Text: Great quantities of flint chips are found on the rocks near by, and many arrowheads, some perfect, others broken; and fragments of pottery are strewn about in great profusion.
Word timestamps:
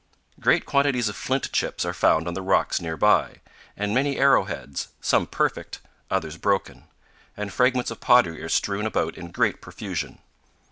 Great 0.39 0.65
quantities 0.65 1.09
of 1.09 1.15
flint 1.15 1.51
chips 1.51 1.85
are 1.85 1.93
found 1.93 2.27
on 2.27 2.33
the 2.33 2.41
rocks 2.41 2.81
near 2.81 2.97
by, 2.97 3.39
and 3.77 3.93
many 3.93 4.17
arrowheads, 4.17 4.87
some 4.99 5.27
perfect, 5.27 5.79
others 6.09 6.37
broken; 6.37 6.85
and 7.37 7.53
fragments 7.53 7.91
of 7.91 7.99
pottery 7.99 8.41
are 8.41 8.49
strewn 8.49 8.87
about 8.87 9.15
in 9.15 9.29
great 9.31 9.61
profusion. 9.61 10.17